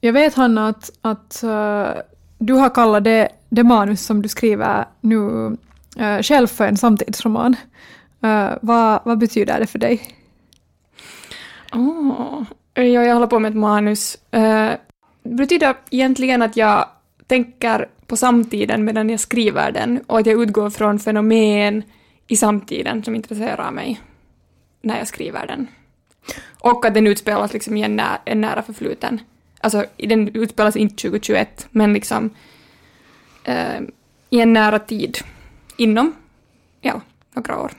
jag 0.00 0.12
vet 0.12 0.34
Hanna 0.34 0.68
att, 0.68 0.90
att 1.02 1.40
uh, 1.44 2.02
du 2.38 2.52
har 2.52 2.74
kallat 2.74 3.04
det, 3.04 3.28
det 3.48 3.64
manus 3.64 4.06
som 4.06 4.22
du 4.22 4.28
skriver 4.28 4.84
nu 5.00 5.16
uh, 6.00 6.22
själv 6.22 6.46
för 6.46 6.68
en 6.68 6.76
samtidsroman. 6.76 7.56
Uh, 8.24 8.50
vad, 8.62 9.00
vad 9.04 9.18
betyder 9.18 9.60
det 9.60 9.66
för 9.66 9.78
dig? 9.78 10.14
Oh, 11.72 12.42
jag 12.74 13.14
håller 13.14 13.26
på 13.26 13.38
med 13.38 13.48
ett 13.48 13.56
manus. 13.56 14.16
Uh, 14.36 14.70
det 15.22 15.34
betyder 15.34 15.74
egentligen 15.90 16.42
att 16.42 16.56
jag 16.56 16.88
tänker 17.26 17.88
på 18.06 18.16
samtiden 18.16 18.84
medan 18.84 19.10
jag 19.10 19.20
skriver 19.20 19.72
den 19.72 20.00
och 20.06 20.18
att 20.18 20.26
jag 20.26 20.42
utgår 20.42 20.70
från 20.70 20.98
fenomen 20.98 21.82
i 22.26 22.36
samtiden 22.36 23.04
som 23.04 23.14
intresserar 23.14 23.70
mig 23.70 24.00
när 24.82 24.98
jag 24.98 25.08
skriver 25.08 25.46
den. 25.46 25.66
Och 26.60 26.86
att 26.86 26.94
den 26.94 27.06
utspelas 27.06 27.52
liksom 27.52 27.76
i 27.76 27.82
en, 27.82 27.96
nä 27.96 28.18
en 28.24 28.40
nära 28.40 28.62
förfluten. 28.62 29.20
Alltså, 29.60 29.84
den 29.96 30.28
utspelas 30.28 30.76
inte 30.76 31.08
2021, 31.08 31.66
men 31.70 31.92
liksom 31.92 32.30
eh, 33.44 33.80
i 34.30 34.40
en 34.40 34.52
nära 34.52 34.78
tid. 34.78 35.18
Inom, 35.76 36.14
ja, 36.80 37.00
några 37.32 37.60
år. 37.60 37.72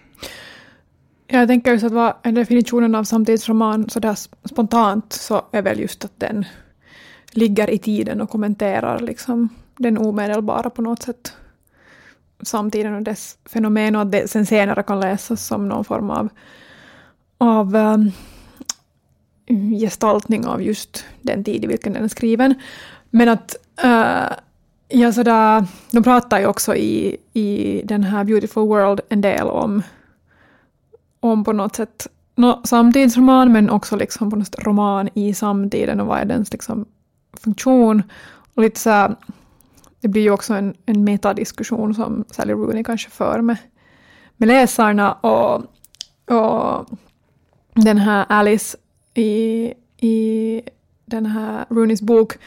Jag 1.27 1.47
tänker 1.47 1.71
just 1.71 1.83
att 1.83 1.91
vad 1.91 2.13
är 2.23 2.31
definitionen 2.31 2.95
av 2.95 3.03
samtidsroman 3.03 3.89
sådär 3.89 4.15
spontant 4.45 5.13
så 5.13 5.45
är 5.51 5.61
väl 5.61 5.79
just 5.79 6.05
att 6.05 6.19
den 6.19 6.45
ligger 7.31 7.69
i 7.69 7.77
tiden 7.77 8.21
och 8.21 8.29
kommenterar 8.29 8.99
liksom 8.99 9.49
den 9.77 9.97
omedelbara 9.97 10.69
på 10.69 10.81
något 10.81 11.03
sätt 11.03 11.33
samtiden 12.41 12.93
och 12.93 13.01
dess 13.01 13.37
fenomen 13.45 13.95
och 13.95 14.01
att 14.01 14.11
det 14.11 14.29
sen 14.31 14.45
senare 14.45 14.83
kan 14.83 14.99
läsas 14.99 15.45
som 15.45 15.67
någon 15.67 15.85
form 15.85 16.09
av, 16.09 16.29
av 17.37 17.75
um, 17.75 18.11
gestaltning 19.79 20.47
av 20.47 20.61
just 20.61 21.05
den 21.21 21.43
tid 21.43 21.63
i 21.63 21.67
vilken 21.67 21.93
den 21.93 22.03
är 22.03 22.07
skriven. 22.07 22.55
Men 23.09 23.29
att 23.29 23.55
uh, 23.83 24.37
ja, 24.87 25.13
sådär, 25.13 25.65
de 25.91 26.03
pratar 26.03 26.39
ju 26.39 26.45
också 26.45 26.75
i, 26.75 27.17
i 27.33 27.81
den 27.85 28.03
här 28.03 28.23
Beautiful 28.23 28.67
World 28.67 29.01
en 29.09 29.21
del 29.21 29.47
om, 29.47 29.83
om 31.19 31.43
på 31.43 31.53
något 31.53 31.75
sätt 31.75 32.07
no, 32.35 32.61
samtidsroman 32.63 33.51
men 33.51 33.69
också 33.69 33.95
liksom 33.95 34.29
på 34.29 34.35
något 34.35 34.47
sätt 34.47 34.63
roman 34.65 35.09
i 35.13 35.33
samtiden 35.33 35.99
och 35.99 36.07
vad 36.07 36.19
är 36.19 36.25
dens 36.25 36.51
liksom 36.51 36.85
funktion. 37.33 38.03
Och 38.53 38.63
lite 38.63 38.79
så 38.79 39.15
det 40.01 40.07
blir 40.07 40.21
ju 40.21 40.31
också 40.31 40.53
en, 40.53 40.73
en 40.85 41.03
metadiskussion 41.03 41.95
som 41.95 42.25
Sally 42.31 42.53
Rooney 42.53 42.83
kanske 42.83 43.09
för 43.09 43.41
med, 43.41 43.57
med 44.37 44.47
läsarna 44.47 45.13
och, 45.13 45.55
och 46.35 46.89
den 47.73 47.97
här 47.97 48.25
Alice 48.29 48.77
i, 49.19 49.73
i 49.97 50.61
den 51.05 51.25
här 51.25 51.65
Rooneys 51.69 52.01
bok 52.01 52.37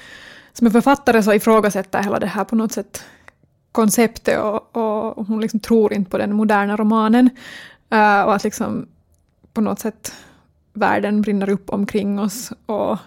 som 0.52 0.66
är 0.66 0.70
författare 0.70 1.22
så 1.22 1.32
ifrågasätter 1.32 2.02
hela 2.02 2.18
det 2.18 2.26
här 2.26 2.44
på 2.44 2.56
något 2.56 2.72
sätt 2.72 3.04
konceptet 3.72 4.38
och, 4.40 4.76
och 4.76 5.26
hon 5.26 5.40
liksom 5.40 5.60
tror 5.60 5.92
inte 5.92 6.10
på 6.10 6.18
den 6.18 6.34
moderna 6.34 6.76
romanen 6.76 7.30
uh, 7.94 8.22
och 8.22 8.34
att 8.34 8.44
liksom 8.44 8.86
på 9.52 9.60
något 9.60 9.78
sätt 9.78 10.14
världen 10.72 11.22
brinner 11.22 11.50
upp 11.50 11.70
omkring 11.70 12.20
oss 12.20 12.52
och 12.66 12.98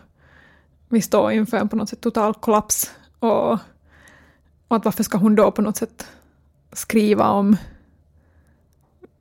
vi 0.90 1.02
står 1.02 1.32
inför 1.32 1.58
en 1.58 1.70
på 1.70 1.76
något 1.76 1.90
sätt 1.90 2.02
total 2.02 2.34
kollaps. 2.34 2.92
Och, 3.20 3.52
och 4.68 4.76
att 4.76 4.86
varför 4.86 5.04
ska 5.04 5.18
hon 5.18 5.36
då 5.36 5.52
på 5.52 5.62
något 5.62 5.78
sätt 5.78 6.08
skriva 6.74 7.30
om 7.30 7.58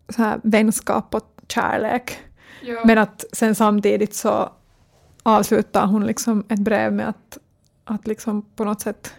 så 0.08 0.22
här 0.22 0.40
vänskap 0.42 1.14
och 1.14 1.34
kärlek? 1.48 2.18
Ja. 2.66 2.80
Men 2.84 2.98
att 2.98 3.24
sen 3.32 3.54
samtidigt 3.54 4.14
så 4.14 4.52
avslutar 5.22 5.86
hon 5.86 6.06
liksom 6.06 6.44
ett 6.48 6.58
brev 6.58 6.92
med 6.92 7.08
att, 7.08 7.38
att 7.84 8.06
liksom 8.06 8.42
på 8.56 8.64
något 8.64 8.80
sätt 8.80 9.14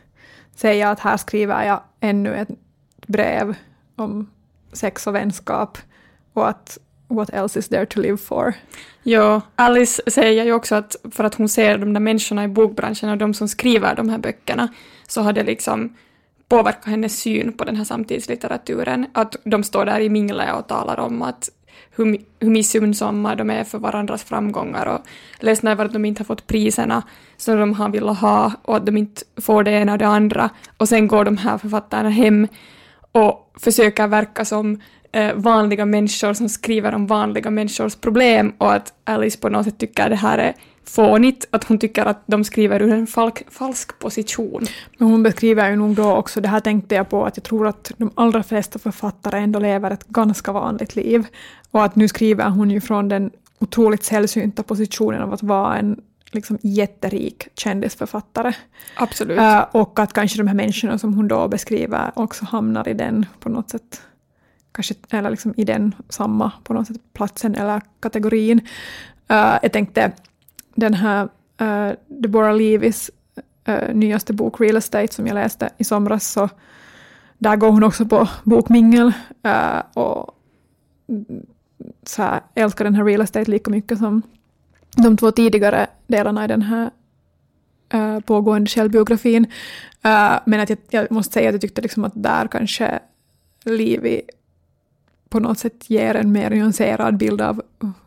säga 0.55 0.89
att 0.89 0.99
här 0.99 1.17
skriver 1.17 1.65
jag 1.65 1.83
ännu 1.99 2.35
ett 2.35 2.49
brev 3.07 3.55
om 3.95 4.29
sex 4.73 5.07
och 5.07 5.15
vänskap 5.15 5.77
och 6.33 6.49
att 6.49 6.77
what 7.07 7.29
else 7.29 7.59
is 7.59 7.69
there 7.69 7.85
to 7.85 7.99
live 7.99 8.17
for? 8.17 8.53
Ja, 9.03 9.41
Alice 9.55 10.01
säger 10.07 10.43
ju 10.43 10.53
också 10.53 10.75
att 10.75 10.95
för 11.11 11.23
att 11.23 11.35
hon 11.35 11.49
ser 11.49 11.77
de 11.77 11.93
där 11.93 12.01
människorna 12.01 12.43
i 12.43 12.47
bokbranschen 12.47 13.09
och 13.09 13.17
de 13.17 13.33
som 13.33 13.47
skriver 13.47 13.95
de 13.95 14.09
här 14.09 14.17
böckerna 14.17 14.67
så 15.07 15.21
har 15.21 15.33
det 15.33 15.43
liksom 15.43 15.95
påverkat 16.47 16.85
hennes 16.85 17.19
syn 17.19 17.53
på 17.53 17.63
den 17.63 17.75
här 17.75 17.83
samtidslitteraturen. 17.83 19.05
Att 19.13 19.35
de 19.43 19.63
står 19.63 19.85
där 19.85 19.99
i 19.99 20.09
mingle 20.09 20.53
och 20.53 20.67
talar 20.67 20.99
om 20.99 21.21
att 21.21 21.49
hur, 21.95 22.17
hur 22.39 22.49
missunnsamma 22.49 23.35
de 23.35 23.49
är 23.49 23.63
för 23.63 23.77
varandras 23.77 24.23
framgångar 24.23 24.85
och 24.85 24.99
ledsna 25.39 25.71
över 25.71 25.85
att 25.85 25.93
de 25.93 26.05
inte 26.05 26.19
har 26.19 26.25
fått 26.25 26.47
priserna 26.47 27.03
som 27.37 27.59
de 27.59 27.73
har 27.73 27.89
velat 27.89 28.19
ha 28.19 28.51
och 28.61 28.75
att 28.75 28.85
de 28.85 28.97
inte 28.97 29.21
får 29.41 29.63
det 29.63 29.71
ena 29.71 29.91
och 29.91 29.97
det 29.97 30.07
andra. 30.07 30.49
Och 30.77 30.89
sen 30.89 31.07
går 31.07 31.25
de 31.25 31.37
här 31.37 31.57
författarna 31.57 32.09
hem 32.09 32.47
och 33.11 33.53
försöker 33.59 34.07
verka 34.07 34.45
som 34.45 34.81
eh, 35.11 35.33
vanliga 35.35 35.85
människor 35.85 36.33
som 36.33 36.49
skriver 36.49 36.95
om 36.95 37.07
vanliga 37.07 37.51
människors 37.51 37.95
problem 37.95 38.53
och 38.57 38.73
att 38.73 38.93
Alice 39.03 39.39
på 39.39 39.49
något 39.49 39.65
sätt 39.65 39.77
tycker 39.77 40.09
det 40.09 40.15
här 40.15 40.37
är 40.37 40.53
fånigt, 40.85 41.47
att 41.51 41.63
hon 41.63 41.79
tycker 41.79 42.05
att 42.05 42.23
de 42.25 42.43
skriver 42.43 42.81
ur 42.81 42.93
en 42.93 43.07
falk, 43.07 43.43
falsk 43.51 43.99
position. 43.99 44.65
Men 44.97 45.07
hon 45.07 45.23
beskriver 45.23 45.69
ju 45.69 45.75
nog 45.75 45.95
då 45.95 46.15
också, 46.15 46.41
det 46.41 46.47
här 46.47 46.59
tänkte 46.59 46.95
jag 46.95 47.09
på, 47.09 47.25
att 47.25 47.37
jag 47.37 47.43
tror 47.43 47.67
att 47.67 47.91
de 47.97 48.11
allra 48.15 48.43
flesta 48.43 48.79
författare 48.79 49.39
ändå 49.39 49.59
lever 49.59 49.91
ett 49.91 50.07
ganska 50.07 50.51
vanligt 50.51 50.95
liv. 50.95 51.27
Och 51.71 51.83
att 51.83 51.95
nu 51.95 52.07
skriver 52.07 52.49
hon 52.49 52.71
ju 52.71 52.81
från 52.81 53.09
den 53.09 53.31
otroligt 53.59 54.03
sällsynta 54.03 54.63
positionen 54.63 55.21
av 55.21 55.33
att 55.33 55.43
vara 55.43 55.77
en 55.77 56.01
liksom 56.31 56.57
jätterik 56.61 57.47
kändisförfattare. 57.55 58.53
Absolut. 58.95 59.39
Uh, 59.39 59.65
och 59.71 59.99
att 59.99 60.13
kanske 60.13 60.37
de 60.37 60.47
här 60.47 60.55
människorna 60.55 60.97
som 60.97 61.13
hon 61.13 61.27
då 61.27 61.47
beskriver 61.47 62.11
också 62.15 62.45
hamnar 62.45 62.87
i 62.87 62.93
den 62.93 63.25
på 63.39 63.49
något 63.49 63.69
sätt 63.69 64.01
kanske, 64.71 64.95
eller 65.09 65.29
liksom 65.29 65.53
i 65.57 65.63
den 65.63 65.95
samma 66.09 66.51
på 66.63 66.73
något 66.73 66.87
sätt 66.87 66.97
platsen 67.13 67.55
eller 67.55 67.81
kategorin. 67.99 68.59
Uh, 69.31 69.57
jag 69.61 69.71
tänkte 69.71 70.11
den 70.75 70.93
här 70.93 71.29
uh, 71.61 71.95
Deborah 72.07 72.55
Levis 72.55 73.11
uh, 73.69 73.93
nyaste 73.93 74.33
bok 74.33 74.61
Real 74.61 74.77
Estate 74.77 75.13
som 75.13 75.27
jag 75.27 75.33
läste 75.33 75.69
i 75.77 75.83
somras, 75.83 76.31
så 76.31 76.49
där 77.37 77.55
går 77.55 77.71
hon 77.71 77.83
också 77.83 78.05
på 78.05 78.29
bokmingel 78.43 79.13
uh, 79.45 79.81
och 79.93 80.31
så 82.03 82.21
här, 82.21 82.41
älskar 82.55 82.85
den 82.85 82.95
här 82.95 83.05
Real 83.05 83.21
Estate 83.21 83.51
lika 83.51 83.71
mycket 83.71 83.97
som 83.97 84.21
de 84.95 85.17
två 85.17 85.31
tidigare 85.31 85.87
delarna 86.07 86.45
i 86.45 86.47
den 86.47 86.61
här 86.61 86.91
uh, 87.93 88.19
pågående 88.19 88.69
självbiografin. 88.69 89.45
Uh, 90.05 90.39
men 90.45 90.59
att 90.59 90.69
jag, 90.69 90.79
jag, 90.89 91.11
måste 91.11 91.33
säga 91.33 91.49
att 91.49 91.53
jag 91.53 91.61
tyckte 91.61 91.81
liksom 91.81 92.05
att 92.05 92.13
där 92.15 92.47
kanske 92.47 92.99
Livi 93.65 94.21
på 95.29 95.39
något 95.39 95.59
sätt 95.59 95.89
ger 95.89 96.15
en 96.15 96.31
mer 96.31 96.49
nyanserad 96.49 97.17
bild 97.17 97.41
av 97.41 97.61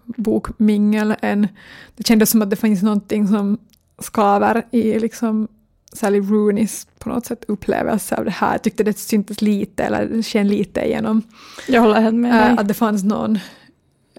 bokmingel 0.05 1.15
än... 1.23 1.49
Det 1.97 2.07
kändes 2.07 2.31
som 2.31 2.43
att 2.43 2.51
det 2.51 2.57
finns 2.57 2.83
någonting 2.83 3.29
som 3.29 3.59
skaver 3.99 4.63
i 4.71 4.99
liksom 4.99 5.49
Sally 5.93 6.21
Rooneys 6.21 6.87
på 6.99 7.09
något 7.09 7.27
sätt 7.27 7.45
upplevelse 7.49 8.17
av 8.17 8.25
det 8.25 8.31
här. 8.31 8.53
Jag 8.53 8.63
tyckte 8.63 8.85
det 8.85 8.99
syntes 8.99 9.43
lite, 9.43 9.85
eller 9.85 10.07
det 10.07 10.23
sken 10.23 10.49
lite 10.49 10.81
igenom. 10.81 11.23
Jag 11.69 11.81
håller 11.81 12.01
helt 12.01 12.17
med 12.17 12.35
dig. 12.35 12.57
Att 12.59 12.69
det 12.69 12.75
fanns 12.75 13.05
någon, 13.05 13.39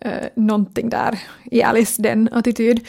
uh, 0.05 0.11
någonting 0.35 0.89
där 0.89 1.19
i 1.51 1.63
Alice, 1.63 2.01
den 2.01 2.29
attityd. 2.31 2.87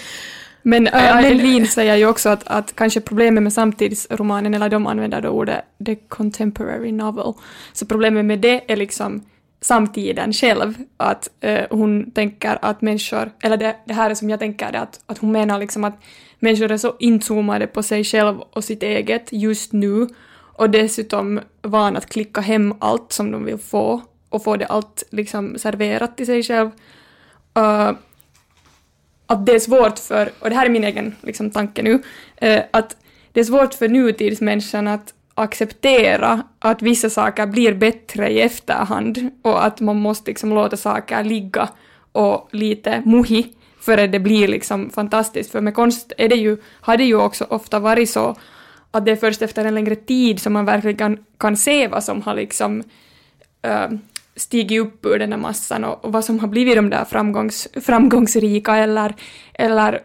Men, 0.63 0.87
äh, 0.87 1.37
men 1.43 1.67
säger 1.67 1.97
ju 1.97 2.07
också 2.07 2.29
att, 2.29 2.47
att 2.47 2.77
kanske 2.77 3.01
problemet 3.01 3.43
med 3.43 3.53
samtidsromanen, 3.53 4.55
eller 4.55 4.69
de 4.69 4.87
använder 4.87 5.21
då 5.21 5.29
ordet 5.29 5.65
the 5.87 5.95
contemporary 5.95 6.93
novel, 6.93 7.33
så 7.73 7.87
problemet 7.87 8.25
med 8.25 8.39
det 8.39 8.73
är 8.73 8.77
liksom 8.77 9.23
samtiden 9.61 10.33
själv, 10.33 10.75
att 10.97 11.31
uh, 11.45 11.61
hon 11.71 12.11
tänker 12.11 12.59
att 12.63 12.83
människor, 12.83 13.31
eller 13.43 13.57
det, 13.57 13.77
det 13.85 13.95
här 13.95 14.11
är 14.11 14.15
som 14.15 14.31
jag 14.31 14.39
tänker 14.39 14.73
det, 14.73 14.81
att, 14.81 15.01
att 15.07 15.19
hon 15.19 15.33
menar 15.33 15.59
liksom 15.59 15.85
att 15.85 15.99
människor 16.39 16.73
är 16.73 16.77
så 16.77 16.97
inzoomade 16.99 17.67
på 17.67 17.83
sig 17.83 18.05
själv 18.05 18.41
och 18.41 18.65
sitt 18.65 18.83
eget 18.83 19.29
just 19.31 19.73
nu 19.73 20.09
och 20.33 20.71
dessutom 20.71 21.41
van 21.63 21.97
att 21.97 22.09
klicka 22.09 22.41
hem 22.41 22.75
allt 22.79 23.13
som 23.13 23.31
de 23.31 23.45
vill 23.45 23.59
få 23.59 24.01
och 24.29 24.45
få 24.45 24.57
det 24.57 24.67
allt 24.67 25.03
liksom 25.11 25.59
serverat 25.59 26.17
till 26.17 26.27
sig 26.27 26.43
själv. 26.43 26.71
Uh, 27.59 27.93
att 29.27 29.47
det 29.47 29.53
är 29.53 29.59
svårt 29.59 29.99
för, 29.99 30.31
och 30.41 30.51
det 30.51 30.57
här 30.57 30.67
är 30.67 30.71
min 30.71 30.85
egen 30.85 31.17
liksom, 31.23 31.51
tanke 31.51 31.83
nu, 31.83 31.93
uh, 31.93 32.61
att 32.71 32.97
det 33.33 33.41
är 33.41 33.45
svårt 33.45 33.75
för 33.75 33.89
nutidsmänniskan 33.89 34.89
att 34.89 35.15
acceptera 35.43 36.43
att 36.59 36.83
vissa 36.83 37.11
saker 37.11 37.47
blir 37.47 37.75
bättre 37.75 38.31
i 38.31 38.41
efterhand 38.41 39.31
och 39.43 39.65
att 39.65 39.81
man 39.81 40.01
måste 40.01 40.31
liksom 40.31 40.55
låta 40.55 40.77
saker 40.77 41.25
ligga 41.25 41.69
och 42.13 42.49
lite 42.53 43.03
muhi 43.07 43.53
före 43.81 44.07
det 44.07 44.19
blir 44.19 44.49
liksom 44.49 44.91
fantastiskt. 44.91 45.51
För 45.51 45.61
med 45.61 45.75
konst 45.75 46.13
är 46.19 46.29
det 46.29 46.37
ju, 46.37 46.57
har 46.81 46.97
det 46.97 47.05
ju 47.05 47.17
också 47.17 47.45
ofta 47.45 47.79
varit 47.79 48.11
så 48.11 48.37
att 48.91 49.05
det 49.05 49.13
är 49.13 49.17
först 49.17 49.43
efter 49.43 49.65
en 49.65 49.75
längre 49.75 49.97
tid 49.97 50.41
som 50.41 50.53
man 50.53 50.65
verkligen 50.65 51.19
kan 51.39 51.57
se 51.57 51.89
vad 51.89 52.05
som 52.05 52.23
har 52.23 52.35
liksom 52.35 52.83
äh, 53.63 53.89
stigit 54.37 54.81
upp 54.81 55.07
ur 55.07 55.19
den 55.19 55.33
här 55.33 55.39
massan 55.39 55.85
och, 55.85 56.05
och, 56.05 56.13
vad 56.13 56.25
som 56.25 56.39
har 56.39 56.49
blivit 56.49 56.77
de 56.77 56.91
där 56.91 57.05
framgångs, 57.05 57.69
framgångsrika 57.81 58.77
eller, 58.77 59.15
eller 59.55 60.01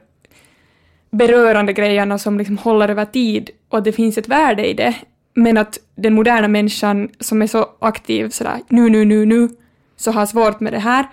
berörande 1.10 1.74
grejerna 1.74 2.18
som 2.18 2.38
liksom 2.38 2.58
håller 2.58 2.90
över 2.90 3.06
tid 3.06 3.50
och 3.70 3.78
att 3.78 3.84
det 3.84 3.92
finns 3.92 4.18
ett 4.18 4.28
värde 4.28 4.68
i 4.68 4.74
det. 4.74 4.96
Men 5.36 5.58
att 5.58 5.78
den 5.96 6.14
moderna 6.14 6.48
människan 6.48 7.10
som 7.20 7.42
är 7.42 7.48
så 7.48 7.70
aktiv 7.80 8.30
sådär 8.30 8.60
nu, 8.70 8.90
nu, 8.90 9.06
nu, 9.06 9.26
nu, 9.26 9.50
så 9.96 10.12
har 10.12 10.26
svårt 10.26 10.60
med 10.60 10.74
det 10.74 10.80
här. 10.80 11.10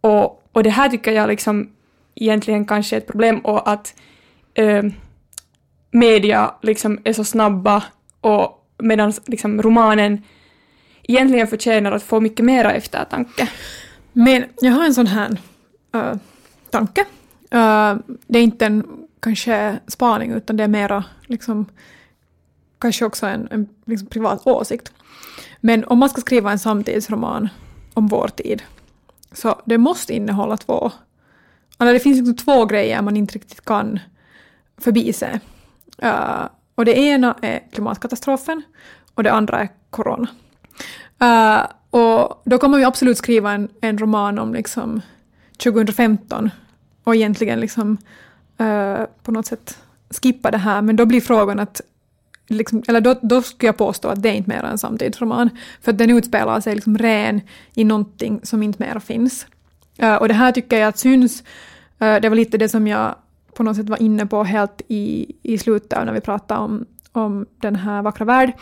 Och, 0.00 0.42
och 0.52 0.62
det 0.62 0.70
här 0.70 0.88
tycker 0.88 1.12
jag 1.12 1.28
liksom 1.28 1.70
egentligen 2.14 2.64
kanske 2.64 2.96
är 2.96 2.98
ett 2.98 3.06
problem 3.06 3.38
och 3.38 3.70
att 3.70 3.94
eh, 4.54 4.82
media 5.90 6.54
liksom 6.62 6.98
är 7.04 7.12
så 7.12 7.24
snabba 7.24 7.84
och 8.20 8.66
medan 8.78 9.12
liksom 9.26 9.62
romanen 9.62 10.22
egentligen 11.02 11.46
förtjänar 11.46 11.92
att 11.92 12.02
få 12.02 12.20
mycket 12.20 12.44
mera 12.44 12.72
eftertanke. 12.72 13.48
Men 14.12 14.44
jag 14.60 14.72
har 14.72 14.84
en 14.84 14.94
sån 14.94 15.06
här 15.06 15.30
uh, 15.96 16.14
tanke. 16.70 17.00
Uh, 17.54 17.94
det 18.26 18.38
är 18.38 18.42
inte 18.42 18.66
en 18.66 18.86
kanske 19.20 19.78
spaning 19.86 20.32
utan 20.32 20.56
det 20.56 20.64
är 20.64 20.68
mera 20.68 21.04
liksom, 21.26 21.66
kanske 22.80 23.04
också 23.04 23.26
en, 23.26 23.48
en 23.50 23.68
liksom 23.84 24.08
privat 24.08 24.46
åsikt. 24.46 24.92
Men 25.60 25.84
om 25.84 25.98
man 25.98 26.08
ska 26.08 26.20
skriva 26.20 26.52
en 26.52 26.58
samtidsroman 26.58 27.48
om 27.94 28.06
vår 28.08 28.28
tid 28.28 28.62
så 29.32 29.62
det 29.64 29.78
måste 29.78 30.14
innehålla 30.14 30.56
två 30.56 30.92
Alltså 31.80 31.92
det 31.92 32.00
finns 32.00 32.18
liksom 32.18 32.36
två 32.36 32.64
grejer 32.64 33.02
man 33.02 33.16
inte 33.16 33.34
riktigt 33.34 33.64
kan 33.64 33.98
förbise. 34.78 35.40
Uh, 36.04 36.46
och 36.74 36.84
det 36.84 36.98
ena 36.98 37.36
är 37.42 37.60
klimatkatastrofen 37.72 38.62
och 39.14 39.22
det 39.22 39.32
andra 39.32 39.60
är 39.60 39.68
corona. 39.90 40.28
Uh, 41.22 41.66
och 41.90 42.42
då 42.44 42.58
kommer 42.58 42.78
vi 42.78 42.84
absolut 42.84 43.18
skriva 43.18 43.52
en, 43.52 43.68
en 43.80 43.98
roman 43.98 44.38
om 44.38 44.54
liksom 44.54 45.00
2015 45.62 46.50
och 47.04 47.14
egentligen 47.14 47.60
liksom 47.60 47.98
uh, 48.60 49.04
på 49.22 49.32
något 49.32 49.46
sätt 49.46 49.78
skippa 50.22 50.50
det 50.50 50.58
här, 50.58 50.82
men 50.82 50.96
då 50.96 51.06
blir 51.06 51.20
frågan 51.20 51.60
att 51.60 51.80
Liksom, 52.50 52.82
eller 52.88 53.00
då, 53.00 53.14
då 53.22 53.42
skulle 53.42 53.68
jag 53.68 53.76
påstå 53.76 54.08
att 54.08 54.22
det 54.22 54.28
är 54.28 54.32
inte 54.32 54.50
mer 54.50 54.62
en 54.62 54.78
samtidsroman, 54.78 55.50
för 55.80 55.92
att 55.92 55.98
den 55.98 56.10
utspelar 56.10 56.60
sig 56.60 56.74
liksom 56.74 56.98
ren 56.98 57.40
i 57.74 57.84
någonting 57.84 58.40
som 58.42 58.62
inte 58.62 58.82
mer 58.82 58.98
finns. 58.98 59.46
Uh, 60.02 60.14
och 60.14 60.28
det 60.28 60.34
här 60.34 60.52
tycker 60.52 60.78
jag 60.78 60.88
att 60.88 60.98
syns, 60.98 61.42
uh, 62.02 62.20
det 62.20 62.28
var 62.28 62.36
lite 62.36 62.58
det 62.58 62.68
som 62.68 62.86
jag 62.86 63.14
på 63.54 63.62
något 63.62 63.76
sätt 63.76 63.88
var 63.88 64.02
inne 64.02 64.26
på 64.26 64.44
helt 64.44 64.82
i, 64.88 65.32
i 65.42 65.58
slutet 65.58 66.04
när 66.04 66.12
vi 66.12 66.20
pratade 66.20 66.60
om, 66.60 66.86
om 67.12 67.46
den 67.60 67.76
här 67.76 68.02
vackra 68.02 68.24
värld. 68.24 68.52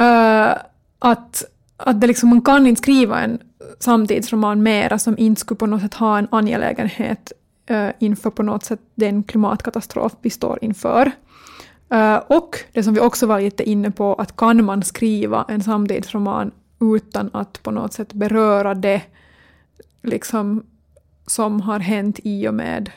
Uh, 0.00 0.62
att, 0.98 1.44
att 1.76 2.00
det 2.00 2.06
liksom, 2.06 2.28
man 2.28 2.42
kan 2.42 2.66
inte 2.66 2.82
skriva 2.82 3.20
en 3.20 3.38
samtidsroman 3.78 4.62
mera 4.62 4.98
som 4.98 5.18
inte 5.18 5.40
skulle 5.40 5.58
på 5.58 5.66
något 5.66 5.82
sätt 5.82 5.94
ha 5.94 6.18
en 6.18 6.28
angelägenhet 6.30 7.32
uh, 7.70 7.90
inför 7.98 8.30
på 8.30 8.42
något 8.42 8.64
sätt 8.64 8.80
den 8.94 9.22
klimatkatastrof 9.22 10.12
vi 10.22 10.30
står 10.30 10.58
inför. 10.62 11.12
Uh, 11.92 12.16
och 12.16 12.58
det 12.72 12.82
som 12.82 12.94
vi 12.94 13.00
också 13.00 13.26
var 13.26 13.40
lite 13.40 13.70
inne 13.70 13.90
på, 13.90 14.14
att 14.14 14.36
kan 14.36 14.64
man 14.64 14.82
skriva 14.82 15.44
en 15.48 15.62
samtidsroman 15.62 16.50
utan 16.80 17.30
att 17.32 17.62
på 17.62 17.70
något 17.70 17.92
sätt 17.92 18.12
beröra 18.12 18.74
det 18.74 19.02
liksom, 20.02 20.62
som 21.26 21.60
har 21.60 21.78
hänt 21.78 22.20
i 22.22 22.48
och 22.48 22.54
med 22.54 22.90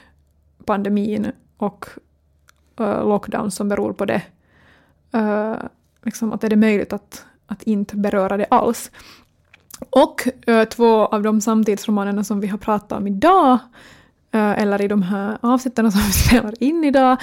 pandemin 0.65 1.31
och 1.57 1.85
uh, 2.79 3.07
lockdown 3.07 3.51
som 3.51 3.69
beror 3.69 3.93
på 3.93 4.05
det. 4.05 4.21
Uh, 5.15 5.55
liksom 6.03 6.33
att 6.33 6.43
är 6.43 6.49
det 6.49 6.55
möjligt 6.55 6.93
att, 6.93 7.25
att 7.47 7.63
inte 7.63 7.95
beröra 7.95 8.37
det 8.37 8.45
alls. 8.45 8.91
Och 9.89 10.27
uh, 10.49 10.63
två 10.63 11.05
av 11.05 11.23
de 11.23 11.41
samtidsromanerna 11.41 12.23
som 12.23 12.39
vi 12.39 12.47
har 12.47 12.57
pratat 12.57 12.91
om 12.91 13.07
idag, 13.07 13.57
eller 14.31 14.81
i 14.81 14.87
de 14.87 15.01
här 15.01 15.37
avsnitten 15.41 15.91
som 15.91 16.01
vi 16.01 16.11
spelar 16.11 16.63
in 16.63 16.83
idag, 16.83 17.17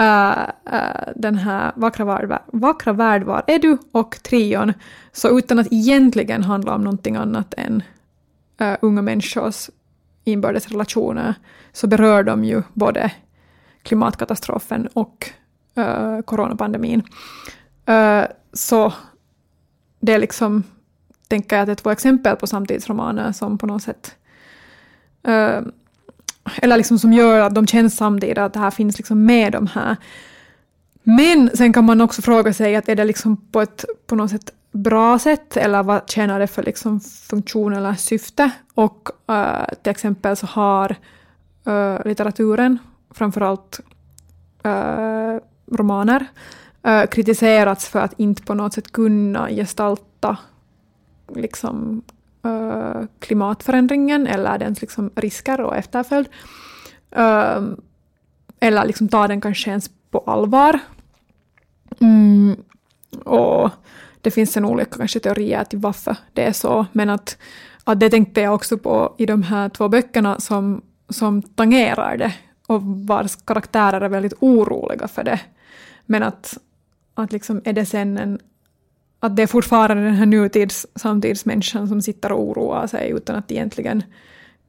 Eh, 0.00 0.42
eh, 0.72 1.12
den 1.16 1.34
här 1.34 1.72
Vackra 1.76 2.04
värld, 2.04 2.42
Vackra 2.46 2.92
värld, 2.92 3.22
var 3.22 3.44
är 3.46 3.58
du? 3.58 3.78
och 3.92 4.18
Trion, 4.22 4.72
så 5.12 5.38
utan 5.38 5.58
att 5.58 5.66
egentligen 5.70 6.42
handla 6.42 6.74
om 6.74 6.84
någonting 6.84 7.16
annat 7.16 7.54
än 7.56 7.82
eh, 8.58 8.76
unga 8.82 9.02
människors 9.02 9.70
inbördes 10.24 10.68
relationer 10.68 11.34
så 11.72 11.86
berör 11.86 12.22
de 12.22 12.44
ju 12.44 12.62
både 12.72 13.12
klimatkatastrofen 13.82 14.86
och 14.92 15.30
uh, 15.78 16.20
coronapandemin. 16.20 17.02
Uh, 17.88 18.24
så 18.52 18.92
det 20.00 20.12
är 20.12 20.18
liksom, 20.18 20.62
tänker 21.28 21.56
jag, 21.56 21.62
att 21.62 21.66
det 21.66 21.72
är 21.72 21.74
två 21.74 21.90
exempel 21.90 22.36
på 22.36 22.46
samtidsromaner 22.46 23.32
som 23.32 23.58
på 23.58 23.66
något 23.66 23.82
sätt 23.82 24.16
uh, 25.28 25.60
eller 26.62 26.76
liksom 26.76 26.98
som 26.98 27.12
gör 27.12 27.40
att 27.40 27.54
de 27.54 27.66
känns 27.66 27.96
samtidigt, 27.96 28.38
att 28.38 28.52
det 28.52 28.60
här 28.60 28.70
finns 28.70 28.98
liksom 28.98 29.24
med 29.24 29.52
de 29.52 29.66
här. 29.66 29.96
Men 31.02 31.50
sen 31.54 31.72
kan 31.72 31.84
man 31.84 32.00
också 32.00 32.22
fråga 32.22 32.52
sig 32.52 32.76
att 32.76 32.88
är 32.88 32.96
det 32.96 33.04
liksom 33.04 33.36
på 33.36 33.60
ett 33.60 33.84
på 34.06 34.14
något 34.14 34.30
sätt 34.30 34.52
bra 34.72 35.18
sätt 35.18 35.56
eller 35.56 35.82
vad 35.82 36.10
tjänar 36.10 36.40
det 36.40 36.46
för 36.46 36.62
liksom 36.62 37.00
funktion 37.00 37.72
eller 37.72 37.94
syfte? 37.94 38.50
Och 38.74 39.08
uh, 39.30 39.64
till 39.82 39.90
exempel 39.90 40.36
så 40.36 40.46
har 40.46 40.96
uh, 41.68 41.98
litteraturen, 42.04 42.78
framförallt 43.10 43.80
uh, 44.66 45.38
romaner, 45.72 46.26
uh, 46.86 47.06
kritiserats 47.06 47.88
för 47.88 48.00
att 48.00 48.14
inte 48.16 48.42
på 48.42 48.54
något 48.54 48.74
sätt 48.74 48.92
kunna 48.92 49.48
gestalta 49.48 50.36
liksom, 51.34 52.02
Eh, 52.42 53.02
klimatförändringen 53.18 54.26
eller 54.26 54.58
dens 54.58 54.80
liksom, 54.80 55.10
risker 55.14 55.60
och 55.60 55.76
efterföljd. 55.76 56.28
Eh, 57.10 57.62
eller 58.60 58.84
liksom 58.84 59.08
ta 59.08 59.28
den 59.28 59.40
kanske 59.40 59.70
ens 59.70 59.90
på 60.10 60.18
allvar. 60.18 60.78
Mm, 62.00 62.56
och 63.24 63.70
det 64.20 64.30
finns 64.30 64.56
en 64.56 64.64
olika 64.64 64.98
kanske 64.98 65.20
teorier 65.20 65.64
till 65.64 65.78
varför 65.78 66.16
det 66.32 66.44
är 66.44 66.52
så, 66.52 66.86
men 66.92 67.10
att, 67.10 67.38
att 67.84 68.00
det 68.00 68.10
tänkte 68.10 68.40
jag 68.40 68.54
också 68.54 68.78
på 68.78 69.14
i 69.18 69.26
de 69.26 69.42
här 69.42 69.68
två 69.68 69.88
böckerna 69.88 70.40
som, 70.40 70.82
som 71.08 71.42
tangerar 71.42 72.16
det 72.16 72.34
och 72.66 72.82
vars 72.82 73.36
karaktärer 73.36 74.00
är 74.00 74.08
väldigt 74.08 74.34
oroliga 74.40 75.08
för 75.08 75.24
det. 75.24 75.40
Men 76.06 76.22
att, 76.22 76.58
att 77.14 77.32
liksom 77.32 77.62
är 77.64 77.72
det 77.72 77.86
sen 77.86 78.18
en 78.18 78.38
att 79.20 79.36
det 79.36 79.42
är 79.42 79.46
fortfarande 79.46 80.04
den 80.04 80.14
här 80.14 80.26
nutids 80.26 80.86
samtidsmänniskan 80.94 81.88
som 81.88 82.02
sitter 82.02 82.32
och 82.32 82.40
oroar 82.40 82.86
sig 82.86 83.10
utan 83.10 83.36
att 83.36 83.50
egentligen 83.50 84.02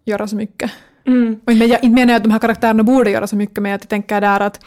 göra 0.05 0.27
så 0.27 0.35
mycket. 0.35 0.71
Mm. 1.05 1.39
Och 1.45 1.51
inte, 1.51 1.65
inte 1.65 1.87
menar 1.87 2.13
jag 2.13 2.17
att 2.17 2.23
de 2.23 2.31
här 2.31 2.39
karaktärerna 2.39 2.83
borde 2.83 3.11
göra 3.11 3.27
så 3.27 3.35
mycket, 3.35 3.59
men 3.63 3.71
jag 3.71 3.89
tänker 3.89 4.21
där 4.21 4.39
att 4.39 4.65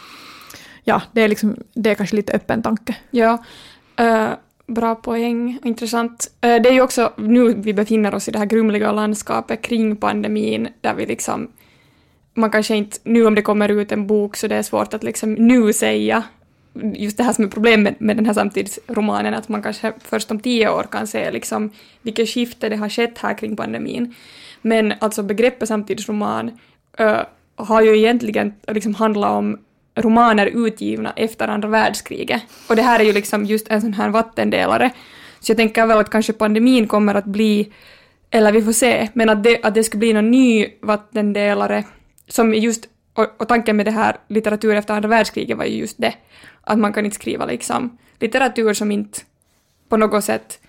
ja, 0.84 1.02
det 1.12 1.20
är, 1.20 1.28
liksom, 1.28 1.56
det 1.74 1.90
är 1.90 1.94
kanske 1.94 2.16
lite 2.16 2.32
öppen 2.32 2.62
tanke. 2.62 2.96
Ja, 3.10 3.44
uh, 4.00 4.28
bra 4.66 4.94
poäng, 4.94 5.58
intressant. 5.64 6.30
Uh, 6.46 6.62
det 6.62 6.68
är 6.68 6.72
ju 6.72 6.80
också 6.80 7.12
nu 7.16 7.54
vi 7.54 7.74
befinner 7.74 8.14
oss 8.14 8.28
i 8.28 8.30
det 8.30 8.38
här 8.38 8.46
grumliga 8.46 8.92
landskapet 8.92 9.62
kring 9.62 9.96
pandemin, 9.96 10.68
där 10.80 10.94
vi 10.94 11.06
liksom 11.06 11.48
man 12.34 12.50
kanske 12.50 12.76
inte, 12.76 12.98
nu 13.04 13.26
om 13.26 13.34
det 13.34 13.42
kommer 13.42 13.68
ut 13.68 13.92
en 13.92 14.06
bok 14.06 14.36
så 14.36 14.48
det 14.48 14.56
är 14.56 14.62
svårt 14.62 14.94
att 14.94 15.02
liksom 15.02 15.34
nu 15.34 15.72
säga 15.72 16.22
just 16.94 17.16
det 17.16 17.22
här 17.22 17.32
som 17.32 17.44
är 17.44 17.48
problemet 17.48 18.00
med 18.00 18.16
den 18.16 18.26
här 18.26 18.34
samtidsromanen, 18.34 19.34
att 19.34 19.48
man 19.48 19.62
kanske 19.62 19.92
först 19.98 20.30
om 20.30 20.40
tio 20.40 20.68
år 20.68 20.82
kan 20.90 21.06
se 21.06 21.30
liksom 21.30 21.70
vilket 22.02 22.28
skifte 22.28 22.68
det 22.68 22.76
har 22.76 22.88
skett 22.88 23.18
här 23.18 23.38
kring 23.38 23.56
pandemin. 23.56 24.14
Men 24.62 24.94
alltså 24.98 25.22
begreppet 25.22 25.68
samtidsroman 25.68 26.50
uh, 27.00 27.20
har 27.56 27.82
ju 27.82 27.98
egentligen 27.98 28.52
liksom 28.68 28.94
handlat 28.94 29.30
om 29.30 29.58
romaner 29.94 30.46
utgivna 30.46 31.12
efter 31.16 31.48
andra 31.48 31.68
världskriget. 31.68 32.42
Och 32.68 32.76
det 32.76 32.82
här 32.82 33.00
är 33.00 33.04
ju 33.04 33.12
liksom 33.12 33.44
just 33.44 33.68
en 33.68 33.80
sån 33.80 33.94
här 33.94 34.08
vattendelare. 34.08 34.90
Så 35.40 35.50
jag 35.50 35.56
tänker 35.56 35.86
väl 35.86 35.98
att 35.98 36.10
kanske 36.10 36.32
pandemin 36.32 36.86
kommer 36.86 37.14
att 37.14 37.24
bli, 37.24 37.72
eller 38.30 38.52
vi 38.52 38.62
får 38.62 38.72
se, 38.72 39.08
men 39.12 39.28
att 39.28 39.44
det, 39.44 39.62
att 39.62 39.74
det 39.74 39.84
ska 39.84 39.98
bli 39.98 40.12
någon 40.12 40.30
ny 40.30 40.68
vattendelare 40.80 41.84
som 42.28 42.54
just, 42.54 42.88
och, 43.14 43.40
och 43.40 43.48
tanken 43.48 43.76
med 43.76 43.86
det 43.86 43.90
här 43.90 44.16
litteratur 44.28 44.74
efter 44.74 44.94
andra 44.94 45.08
världskriget 45.08 45.58
var 45.58 45.64
ju 45.64 45.76
just 45.76 45.98
det, 45.98 46.14
att 46.60 46.78
man 46.78 46.92
kan 46.92 47.04
inte 47.04 47.14
skriva 47.14 47.46
liksom 47.46 47.98
litteratur 48.18 48.74
som 48.74 48.90
inte 48.90 49.20
på 49.88 49.96
något 49.96 50.24
sätt 50.24 50.60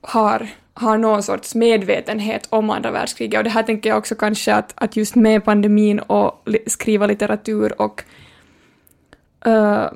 har, 0.00 0.48
har 0.74 0.98
någon 0.98 1.22
sorts 1.22 1.54
medvetenhet 1.54 2.46
om 2.50 2.70
andra 2.70 2.90
världskriget. 2.90 3.38
Och 3.38 3.44
det 3.44 3.50
här 3.50 3.62
tänker 3.62 3.90
jag 3.90 3.98
också 3.98 4.14
kanske 4.14 4.54
att, 4.54 4.72
att 4.74 4.96
just 4.96 5.14
med 5.14 5.44
pandemin 5.44 5.98
och 5.98 6.42
li, 6.46 6.58
skriva 6.66 7.06
litteratur 7.06 7.82
och, 7.82 8.04
uh, 9.46 9.86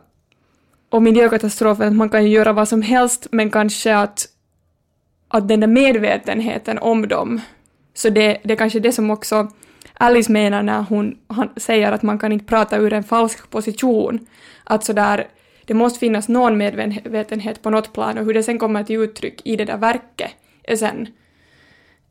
och 0.90 1.02
miljökatastrofen, 1.02 1.88
att 1.88 1.96
man 1.96 2.10
kan 2.10 2.24
ju 2.24 2.30
göra 2.30 2.52
vad 2.52 2.68
som 2.68 2.82
helst, 2.82 3.26
men 3.30 3.50
kanske 3.50 3.96
att, 3.96 4.28
att 5.28 5.48
den 5.48 5.60
där 5.60 5.68
medvetenheten 5.68 6.78
om 6.78 7.08
dem, 7.08 7.40
så 7.94 8.08
det, 8.10 8.40
det 8.44 8.52
är 8.52 8.56
kanske 8.56 8.80
det 8.80 8.92
som 8.92 9.10
också 9.10 9.48
Alice 9.98 10.32
menar 10.32 10.62
när 10.62 10.82
hon 10.82 11.16
säger 11.56 11.92
att 11.92 12.02
man 12.02 12.18
kan 12.18 12.32
inte 12.32 12.44
prata 12.44 12.76
ur 12.76 12.92
en 12.92 13.04
falsk 13.04 13.50
position. 13.50 14.26
Att 14.64 14.84
sådär, 14.84 15.26
det 15.64 15.74
måste 15.74 15.98
finnas 15.98 16.28
någon 16.28 16.56
medvetenhet 16.56 17.62
på 17.62 17.70
något 17.70 17.92
plan 17.92 18.18
och 18.18 18.24
hur 18.24 18.34
det 18.34 18.42
sen 18.42 18.58
kommer 18.58 18.84
till 18.84 18.96
uttryck 18.96 19.40
i 19.44 19.56
det 19.56 19.64
där 19.64 19.76
verket 19.76 20.30
är 20.62 20.76
sen 20.76 21.08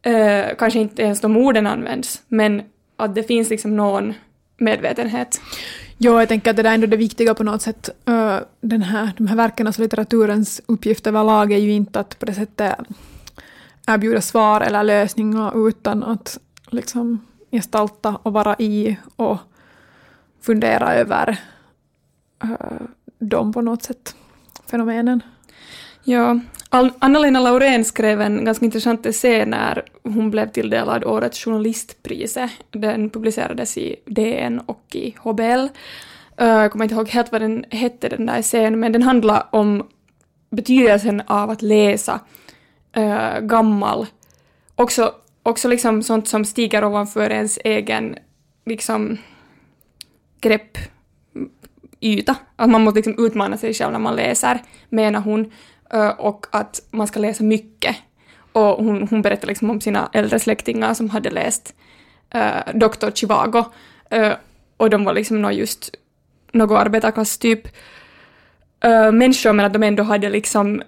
eh, 0.01 0.45
kanske 0.57 0.79
inte 0.79 1.01
ens 1.01 1.21
de 1.21 1.37
orden 1.37 1.67
används, 1.67 2.21
men 2.27 2.61
att 2.97 3.15
det 3.15 3.23
finns 3.23 3.49
liksom 3.49 3.75
någon 3.75 4.13
medvetenhet. 4.57 5.41
Jo, 5.97 6.19
jag 6.19 6.27
tänker 6.27 6.49
att 6.49 6.57
det 6.57 6.63
där 6.63 6.69
är 6.69 6.73
ändå 6.73 6.87
det 6.87 6.97
viktiga 6.97 7.33
på 7.33 7.43
något 7.43 7.61
sätt. 7.61 7.89
Uh, 8.09 8.37
den 8.61 8.81
här, 8.81 9.11
de 9.17 9.27
här 9.27 9.35
verken, 9.35 9.67
alltså 9.67 9.81
litteraturens 9.81 10.61
uppgift 10.65 11.07
överlag 11.07 11.51
är 11.51 11.57
ju 11.57 11.71
inte 11.71 11.99
att 11.99 12.19
på 12.19 12.25
det 12.25 12.33
sättet 12.33 12.75
erbjuda 13.87 14.21
svar 14.21 14.61
eller 14.61 14.83
lösningar 14.83 15.67
utan 15.67 16.03
att 16.03 16.39
liksom 16.69 17.25
gestalta 17.53 18.19
och 18.23 18.33
vara 18.33 18.55
i 18.59 18.97
och 19.15 19.37
fundera 20.41 20.93
över 20.93 21.37
eh, 22.43 22.49
uh, 22.49 22.87
dem 23.19 23.53
på 23.53 23.61
något 23.61 23.83
sätt, 23.83 24.15
fenomenen. 24.65 25.21
Ja, 26.03 26.39
Anna-Lena 26.99 27.39
Laurén 27.39 27.85
skrev 27.85 28.21
en 28.21 28.45
ganska 28.45 28.65
intressant 28.65 29.05
essä 29.05 29.45
när 29.45 29.83
hon 30.03 30.31
blev 30.31 30.51
tilldelad 30.51 31.03
årets 31.03 31.45
journalistpriset. 31.45 32.51
Den 32.71 33.09
publicerades 33.09 33.77
i 33.77 33.95
DN 34.05 34.59
och 34.59 34.95
i 34.95 35.15
HBL. 35.19 35.67
Eh, 36.37 36.47
jag 36.47 36.71
kommer 36.71 36.85
inte 36.85 36.95
ihåg 36.95 37.09
helt 37.09 37.31
vad 37.31 37.41
den 37.41 37.65
hette, 37.69 38.09
den 38.09 38.25
där 38.25 38.39
essän, 38.39 38.79
men 38.79 38.91
den 38.91 39.03
handlar 39.03 39.47
om 39.51 39.87
betydelsen 40.49 41.21
av 41.27 41.49
att 41.49 41.61
läsa 41.61 42.19
äh, 42.93 43.39
gammal, 43.39 44.05
också, 44.75 45.13
också 45.43 45.67
liksom 45.67 46.03
sånt 46.03 46.27
som 46.27 46.45
stiger 46.45 46.83
ovanför 46.83 47.29
ens 47.29 47.59
egen 47.63 48.15
liksom, 48.65 49.17
greppyta. 50.41 52.35
Att 52.55 52.69
man 52.69 52.83
måste 52.83 52.97
liksom 52.97 53.25
utmana 53.25 53.57
sig 53.57 53.73
själv 53.73 53.91
när 53.91 53.99
man 53.99 54.15
läser, 54.15 54.61
menar 54.89 55.19
hon. 55.19 55.51
Och 56.17 56.45
att 56.51 56.81
man 56.91 57.07
ska 57.07 57.19
läsa 57.19 57.43
mycket. 57.43 57.95
Och 58.53 58.85
hon, 58.85 59.07
hon 59.07 59.21
berättade 59.21 59.47
liksom 59.47 59.69
om 59.69 59.81
sina 59.81 60.09
äldre 60.13 60.39
släktingar 60.39 60.93
som 60.93 61.09
hade 61.09 61.29
läst 61.29 61.75
uh, 62.35 62.73
Dr. 62.73 63.11
Chivago. 63.13 63.65
Uh, 64.13 64.33
och 64.77 64.89
de 64.89 65.03
var 65.03 65.13
liksom 65.13 65.41
någon 65.41 65.55
just 65.55 65.95
någon 66.51 66.77
arbetarklass-typ 66.77 67.67
uh, 68.85 69.11
människor, 69.11 69.53
men 69.53 69.65
att 69.65 69.73
de 69.73 69.83
ändå 69.83 70.03
hade 70.03 70.29
liksom 70.29 70.83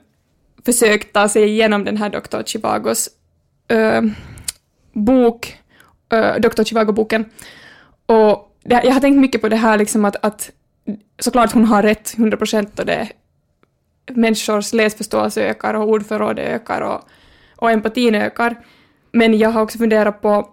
försökt 0.65 1.13
ta 1.13 1.29
sig 1.29 1.43
igenom 1.43 1.83
den 1.83 1.97
här 1.97 2.09
Dr. 2.09 2.43
Chivagos 2.45 3.09
uh, 3.73 4.01
bok, 4.95 5.57
eh, 6.09 6.19
uh, 6.19 6.39
Dr. 6.39 6.63
Chivago-boken. 6.63 7.25
Och 8.05 8.55
det, 8.63 8.81
jag 8.83 8.93
har 8.93 8.99
tänkt 8.99 9.19
mycket 9.19 9.41
på 9.41 9.49
det 9.49 9.55
här 9.55 9.77
liksom 9.77 10.05
att, 10.05 10.25
att 10.25 10.51
såklart 11.19 11.53
hon 11.53 11.65
har 11.65 11.83
rätt 11.83 12.13
100 12.17 12.37
procent 12.37 12.79
och 12.79 12.85
det 12.85 13.09
människors 14.11 14.73
läsförståelse 14.73 15.41
ökar 15.41 15.73
och 15.73 15.89
ordförråd 15.89 16.39
ökar 16.39 16.81
och, 16.81 17.01
och 17.55 17.71
empatin 17.71 18.15
ökar. 18.15 18.55
Men 19.11 19.37
jag 19.37 19.49
har 19.49 19.61
också 19.61 19.77
funderat 19.77 20.21
på 20.21 20.49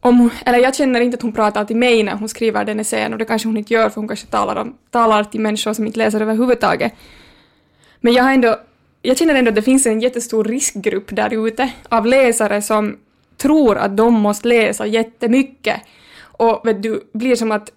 om, 0.00 0.30
eller 0.46 0.58
jag 0.58 0.74
känner 0.74 1.00
inte 1.00 1.14
att 1.14 1.22
hon 1.22 1.32
pratar 1.32 1.64
till 1.64 1.76
mig 1.76 2.02
när 2.02 2.14
hon 2.14 2.28
skriver 2.28 2.64
den 2.64 2.80
essän 2.80 3.12
och 3.12 3.18
det 3.18 3.24
kanske 3.24 3.48
hon 3.48 3.56
inte 3.56 3.74
gör 3.74 3.88
för 3.88 4.00
hon 4.00 4.08
kanske 4.08 4.26
talar, 4.26 4.56
om, 4.56 4.76
talar 4.90 5.24
till 5.24 5.40
människor 5.40 5.72
som 5.72 5.86
inte 5.86 5.98
läser 5.98 6.20
överhuvudtaget. 6.20 6.92
Men 8.00 8.12
jag 8.12 8.24
har 8.24 8.32
ändå, 8.32 8.56
jag 9.02 9.18
känner 9.18 9.34
ändå 9.34 9.48
att 9.48 9.54
det 9.54 9.62
finns 9.62 9.86
en 9.86 10.00
jättestor 10.00 10.44
riskgrupp 10.44 11.16
där 11.16 11.46
ute 11.46 11.72
av 11.88 12.06
läsare 12.06 12.62
som 12.62 12.96
tror 13.36 13.78
att 13.78 13.96
de 13.96 14.14
måste 14.14 14.48
läsa 14.48 14.86
jättemycket 14.86 15.80
och 16.20 16.66
vet 16.66 16.82
du, 16.82 17.10
blir 17.12 17.36
som 17.36 17.52
att 17.52 17.72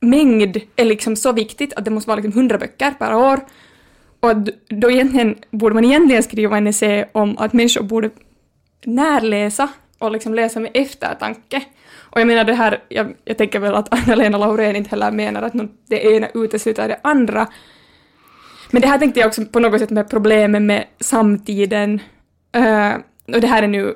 mängd 0.00 0.60
är 0.76 0.84
liksom 0.84 1.16
så 1.16 1.32
viktigt 1.32 1.72
att 1.74 1.84
det 1.84 1.90
måste 1.90 2.08
vara 2.08 2.20
liksom 2.20 2.38
100 2.38 2.58
böcker 2.58 2.90
per 2.90 3.14
år. 3.14 3.40
Och 4.20 4.36
då 4.68 4.90
egentligen 4.90 5.38
borde 5.50 5.74
man 5.74 5.84
egentligen 5.84 6.22
skriva 6.22 6.56
en 6.56 6.66
essä 6.66 7.08
om 7.12 7.38
att 7.38 7.52
människor 7.52 7.82
borde 7.82 8.10
närläsa 8.84 9.68
och 9.98 10.10
liksom 10.10 10.34
läsa 10.34 10.60
med 10.60 10.70
eftertanke. 10.74 11.62
Och 11.96 12.20
jag 12.20 12.26
menar 12.26 12.44
det 12.44 12.54
här, 12.54 12.82
jag, 12.88 13.14
jag 13.24 13.38
tänker 13.38 13.58
väl 13.58 13.74
att 13.74 13.94
Anna-Lena 13.94 14.38
Laurén 14.38 14.76
inte 14.76 14.90
heller 14.90 15.10
menar 15.10 15.42
att 15.42 15.52
det 15.86 16.04
ena 16.04 16.28
utesluter 16.34 16.88
det 16.88 17.00
andra. 17.02 17.46
Men 18.74 18.82
det 18.82 18.88
här 18.88 18.98
tänkte 18.98 19.20
jag 19.20 19.26
också 19.26 19.44
på 19.44 19.60
något 19.60 19.80
sätt 19.80 19.90
med 19.90 20.10
problemen 20.10 20.66
med 20.66 20.84
samtiden. 21.00 22.00
Uh, 22.56 22.94
och 23.34 23.40
det 23.40 23.46
här 23.46 23.62
är 23.62 23.68
nu 23.68 23.94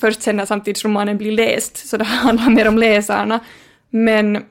först 0.00 0.22
sen 0.22 0.36
när 0.36 0.46
samtidsromanen 0.46 1.18
blir 1.18 1.32
läst, 1.32 1.88
så 1.88 1.96
det 1.96 2.04
handlar 2.24 2.50
mer 2.50 2.68
om 2.68 2.78
läsarna. 2.78 3.40
Men 3.90 4.44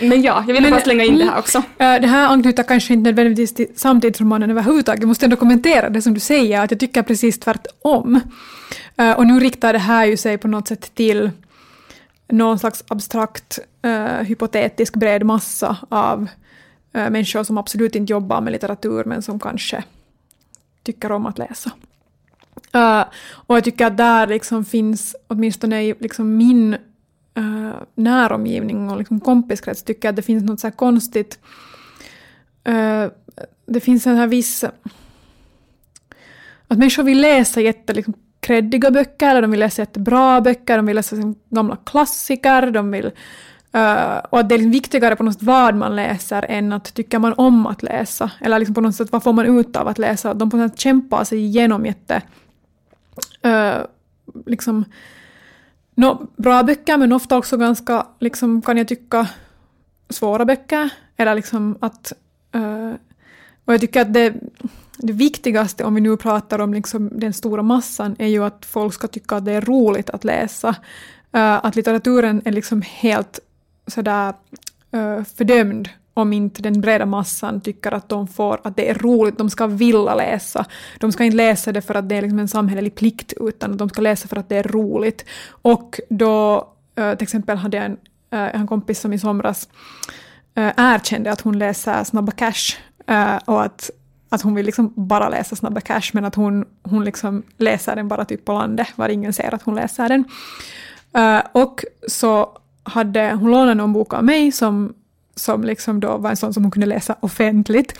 men 0.00 0.22
ja, 0.22 0.44
jag 0.46 0.54
ville 0.54 0.70
bara 0.70 0.80
slänga 0.80 1.04
in 1.04 1.18
det 1.18 1.24
här 1.24 1.38
också. 1.38 1.62
Mm. 1.78 2.02
Det 2.02 2.08
här 2.08 2.28
anknyter 2.28 2.62
kanske 2.62 2.92
inte 2.92 3.10
nödvändigtvis 3.10 3.54
till 3.54 3.66
samtidsromanen 3.76 4.50
överhuvudtaget. 4.50 5.00
Jag 5.00 5.08
måste 5.08 5.26
ändå 5.26 5.36
kommentera 5.36 5.90
det 5.90 6.02
som 6.02 6.14
du 6.14 6.20
säger, 6.20 6.60
att 6.60 6.70
jag 6.70 6.80
tycker 6.80 7.02
precis 7.02 7.40
tvärtom. 7.40 8.20
Eh, 8.96 9.12
och 9.12 9.26
nu 9.26 9.40
riktar 9.40 9.72
det 9.72 9.78
här 9.78 10.06
ju 10.06 10.16
sig 10.16 10.38
på 10.38 10.48
något 10.48 10.68
sätt 10.68 10.94
till 10.94 11.30
någon 12.28 12.58
slags 12.58 12.84
abstrakt, 12.88 13.58
hypotetisk 14.22 14.94
bred 14.94 15.24
massa 15.24 15.76
av 15.88 16.28
människor 16.92 17.44
som 17.44 17.58
absolut 17.58 17.94
inte 17.94 18.12
jobbar 18.12 18.40
med 18.40 18.52
litteratur 18.52 19.04
men 19.04 19.22
som 19.22 19.38
kanske 19.40 19.84
tycker 20.82 21.12
om 21.12 21.26
att 21.26 21.38
läsa. 21.38 21.72
Uh, 22.76 23.04
och 23.32 23.56
jag 23.56 23.64
tycker 23.64 23.86
att 23.86 23.96
där 23.96 24.26
liksom 24.26 24.64
finns, 24.64 25.16
åtminstone 25.26 25.82
i 25.82 25.94
liksom 26.00 26.36
min 26.36 26.76
uh, 27.38 27.74
näromgivning 27.94 28.90
och 28.90 28.98
liksom 28.98 29.20
kompiskrets 29.20 29.82
tycker 29.82 30.08
jag 30.08 30.12
att 30.12 30.16
det 30.16 30.22
finns 30.22 30.44
något 30.44 30.60
så 30.60 30.66
här 30.66 30.74
konstigt... 30.74 31.38
Uh, 32.68 33.06
det 33.66 33.80
finns 33.80 34.06
en 34.06 34.16
här 34.16 34.26
viss... 34.26 34.64
Att 36.68 36.78
människor 36.78 37.02
vill 37.02 37.20
läsa 37.20 37.60
jätte 37.60 37.92
liksom, 37.92 38.14
kreddiga 38.40 38.90
böcker, 38.90 39.42
de 39.42 39.50
vill 39.50 39.60
läsa 39.60 39.82
jättebra 39.82 40.40
böcker, 40.40 40.76
de 40.76 40.86
vill 40.86 40.96
läsa 40.96 41.16
liksom, 41.16 41.34
gamla 41.48 41.76
klassiker, 41.76 42.70
de 42.70 42.90
vill... 42.90 43.10
Uh, 43.76 44.18
och 44.30 44.38
att 44.38 44.48
det 44.48 44.54
är 44.54 44.58
liksom 44.58 44.70
viktigare 44.70 45.16
på 45.16 45.22
något 45.22 45.34
sätt 45.34 45.42
vad 45.42 45.74
man 45.74 45.96
läser 45.96 46.42
än 46.48 46.72
att 46.72 46.94
tycker 46.94 47.18
man 47.18 47.34
om 47.36 47.66
att 47.66 47.82
läsa. 47.82 48.30
Eller 48.40 48.58
liksom 48.58 48.74
på 48.74 48.80
något 48.80 48.94
sätt 48.94 49.12
vad 49.12 49.22
får 49.22 49.32
man 49.32 49.58
ut 49.58 49.76
av 49.76 49.88
att 49.88 49.98
läsa. 49.98 50.34
De 50.34 50.50
på 50.50 50.56
något 50.56 50.70
sätt 50.70 50.80
kämpar 50.80 51.24
sig 51.24 51.38
igenom 51.38 51.86
jätte... 51.86 52.22
Uh, 53.46 53.84
liksom 54.46 54.84
No, 55.98 56.26
bra 56.36 56.62
böcker 56.62 56.96
men 56.96 57.12
ofta 57.12 57.36
också 57.36 57.56
ganska, 57.56 58.06
liksom, 58.18 58.62
kan 58.62 58.76
jag 58.76 58.88
tycka, 58.88 59.28
svåra 60.10 60.44
böcker. 60.44 60.90
Eller 61.16 61.34
liksom 61.34 61.78
att... 61.80 62.12
Uh, 62.56 62.92
och 63.64 63.74
jag 63.74 63.80
tycker 63.80 64.00
att 64.00 64.12
det, 64.12 64.34
det 64.96 65.12
viktigaste 65.12 65.84
om 65.84 65.94
vi 65.94 66.00
nu 66.00 66.16
pratar 66.16 66.58
om 66.58 66.74
liksom 66.74 67.10
den 67.12 67.32
stora 67.32 67.62
massan 67.62 68.16
är 68.18 68.26
ju 68.26 68.44
att 68.44 68.66
folk 68.66 68.94
ska 68.94 69.08
tycka 69.08 69.36
att 69.36 69.44
det 69.44 69.52
är 69.52 69.60
roligt 69.60 70.10
att 70.10 70.24
läsa. 70.24 70.68
Uh, 71.36 71.66
att 71.66 71.76
litteraturen 71.76 72.42
är 72.44 72.52
liksom 72.52 72.82
helt 72.82 73.40
sådär 73.86 74.34
uh, 74.96 75.24
fördömd 75.24 75.88
om 76.16 76.32
inte 76.32 76.62
den 76.62 76.80
breda 76.80 77.06
massan 77.06 77.60
tycker 77.60 77.92
att 77.92 78.08
de 78.08 78.28
får, 78.28 78.60
att 78.64 78.76
det 78.76 78.90
är 78.90 78.94
roligt, 78.94 79.38
de 79.38 79.50
ska 79.50 79.66
vilja 79.66 80.14
läsa. 80.14 80.64
De 81.00 81.12
ska 81.12 81.24
inte 81.24 81.36
läsa 81.36 81.72
det 81.72 81.82
för 81.82 81.94
att 81.94 82.08
det 82.08 82.14
är 82.14 82.22
liksom 82.22 82.38
en 82.38 82.48
samhällelig 82.48 82.94
plikt, 82.94 83.32
utan 83.40 83.76
de 83.76 83.88
ska 83.88 84.00
läsa 84.00 84.28
för 84.28 84.36
att 84.36 84.48
det 84.48 84.56
är 84.56 84.62
roligt. 84.62 85.24
Och 85.48 86.00
då, 86.08 86.68
eh, 86.94 87.14
till 87.14 87.22
exempel 87.22 87.56
hade 87.56 87.76
jag 87.76 87.86
en, 87.86 87.96
eh, 88.30 88.60
en 88.60 88.66
kompis 88.66 89.00
som 89.00 89.12
i 89.12 89.18
somras 89.18 89.68
erkände 90.54 91.32
att 91.32 91.40
hon 91.40 91.58
läser 91.58 92.04
Snabba 92.04 92.32
Cash 92.32 92.76
och 93.44 93.62
att, 93.62 93.90
att 94.28 94.42
hon 94.42 94.54
vill 94.54 94.66
liksom 94.66 94.92
bara 94.96 95.28
läsa 95.28 95.56
Snabba 95.56 95.80
Cash, 95.80 96.10
men 96.12 96.24
att 96.24 96.34
hon, 96.34 96.64
hon 96.82 97.04
liksom 97.04 97.42
läser 97.56 97.96
den 97.96 98.08
bara 98.08 98.24
typ 98.24 98.44
på 98.44 98.52
landet, 98.52 98.88
var 98.96 99.08
ingen 99.08 99.32
ser 99.32 99.54
att 99.54 99.62
hon 99.62 99.74
läser 99.74 100.08
den. 100.08 100.24
Och 101.52 101.84
så 102.08 102.58
hade 102.86 103.32
hon 103.32 103.50
lånat 103.50 103.76
någon 103.76 103.92
bok 103.92 104.14
av 104.14 104.24
mig 104.24 104.52
som 104.52 104.94
som 105.36 105.64
liksom 105.64 106.00
då 106.00 106.16
var 106.16 106.30
en 106.30 106.36
sån 106.36 106.54
som 106.54 106.64
hon 106.64 106.70
kunde 106.70 106.86
läsa 106.86 107.16
offentligt. 107.20 107.98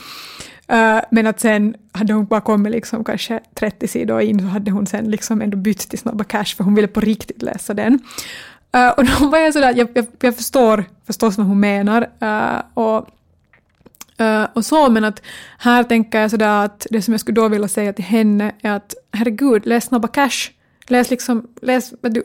Uh, 0.72 1.00
men 1.10 1.26
att 1.26 1.40
sen 1.40 1.74
hade 1.92 2.12
hon 2.12 2.26
bara 2.26 2.40
kommit 2.40 2.72
liksom 2.72 3.04
kanske 3.04 3.40
30 3.54 3.88
sidor 3.88 4.20
in 4.20 4.40
så 4.40 4.46
hade 4.46 4.70
hon 4.70 4.86
sen 4.86 5.10
liksom 5.10 5.42
ändå 5.42 5.56
bytt 5.56 5.78
till 5.78 5.98
Snabba 5.98 6.24
Cash 6.24 6.56
för 6.56 6.64
hon 6.64 6.74
ville 6.74 6.88
på 6.88 7.00
riktigt 7.00 7.42
läsa 7.42 7.74
den. 7.74 7.94
Uh, 8.76 8.88
och 8.88 9.04
då 9.04 9.28
var 9.28 9.38
jag 9.38 9.52
sådär, 9.52 9.74
jag, 9.76 9.88
jag, 9.94 10.06
jag 10.20 10.36
förstår 10.36 10.84
förstås 11.06 11.38
vad 11.38 11.46
hon 11.46 11.60
menar. 11.60 12.08
Uh, 12.22 12.62
och, 12.74 13.08
och 14.52 14.64
så, 14.64 14.90
men 14.90 15.04
att 15.04 15.22
här 15.58 15.82
tänker 15.82 16.20
jag 16.20 16.30
sådär 16.30 16.64
att 16.64 16.86
det 16.90 17.02
som 17.02 17.14
jag 17.14 17.20
skulle 17.20 17.34
då 17.34 17.48
vilja 17.48 17.68
säga 17.68 17.92
till 17.92 18.04
henne 18.04 18.52
är 18.62 18.72
att 18.72 18.94
herregud, 19.12 19.66
läs 19.66 19.84
Snabba 19.84 20.08
Cash 20.08 20.50
Läs 20.88 21.10
liksom, 21.10 21.46
läs, 21.60 21.94
du, 22.00 22.22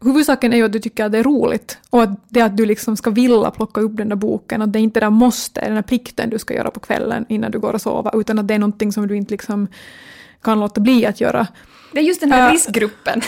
huvudsaken 0.00 0.52
är 0.52 0.56
ju 0.56 0.64
att 0.64 0.72
du 0.72 0.78
tycker 0.78 1.04
att 1.04 1.12
det 1.12 1.18
är 1.18 1.22
roligt 1.22 1.78
och 1.90 2.02
att 2.02 2.10
det 2.28 2.40
är 2.40 2.44
att 2.44 2.56
du 2.56 2.66
liksom 2.66 2.96
ska 2.96 3.10
vilja 3.10 3.50
plocka 3.50 3.80
upp 3.80 3.96
den 3.96 4.08
där 4.08 4.16
boken, 4.16 4.62
att 4.62 4.72
det 4.72 4.78
är 4.78 4.80
inte 4.80 5.00
där 5.00 5.10
måste, 5.10 5.60
den 5.60 5.74
där 5.74 5.82
plikten 5.82 6.30
du 6.30 6.38
ska 6.38 6.54
göra 6.54 6.70
på 6.70 6.80
kvällen 6.80 7.26
innan 7.28 7.50
du 7.50 7.58
går 7.58 7.72
och 7.72 7.82
sover, 7.82 8.20
utan 8.20 8.38
att 8.38 8.48
det 8.48 8.54
är 8.54 8.58
någonting 8.58 8.92
som 8.92 9.08
du 9.08 9.16
inte 9.16 9.30
liksom 9.30 9.68
kan 10.42 10.60
låta 10.60 10.80
bli 10.80 11.06
att 11.06 11.20
göra. 11.20 11.46
Det 11.92 11.98
är 11.98 12.04
just 12.04 12.20
den 12.20 12.32
här 12.32 12.46
uh, 12.46 12.52
riskgruppen. 12.52 13.22